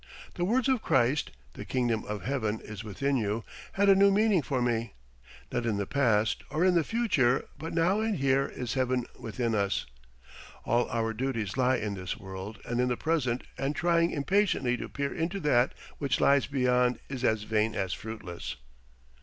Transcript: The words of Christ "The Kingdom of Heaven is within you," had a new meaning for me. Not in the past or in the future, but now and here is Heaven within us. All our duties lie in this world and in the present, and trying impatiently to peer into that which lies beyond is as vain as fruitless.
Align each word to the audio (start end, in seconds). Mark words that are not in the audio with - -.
The 0.33 0.45
words 0.45 0.67
of 0.67 0.81
Christ 0.81 1.29
"The 1.53 1.63
Kingdom 1.63 2.03
of 2.05 2.23
Heaven 2.23 2.59
is 2.61 2.83
within 2.83 3.17
you," 3.17 3.43
had 3.73 3.87
a 3.87 3.93
new 3.93 4.09
meaning 4.09 4.41
for 4.41 4.59
me. 4.59 4.93
Not 5.51 5.67
in 5.67 5.77
the 5.77 5.85
past 5.85 6.43
or 6.49 6.65
in 6.65 6.73
the 6.73 6.83
future, 6.83 7.45
but 7.59 7.71
now 7.71 8.01
and 8.01 8.15
here 8.15 8.47
is 8.47 8.73
Heaven 8.73 9.05
within 9.19 9.53
us. 9.53 9.85
All 10.65 10.89
our 10.89 11.13
duties 11.13 11.55
lie 11.55 11.75
in 11.77 11.93
this 11.93 12.17
world 12.17 12.57
and 12.65 12.81
in 12.81 12.87
the 12.87 12.97
present, 12.97 13.43
and 13.59 13.75
trying 13.75 14.09
impatiently 14.09 14.75
to 14.77 14.89
peer 14.89 15.13
into 15.13 15.39
that 15.41 15.71
which 15.99 16.19
lies 16.19 16.47
beyond 16.47 16.97
is 17.07 17.23
as 17.23 17.43
vain 17.43 17.75
as 17.75 17.93
fruitless. 17.93 18.55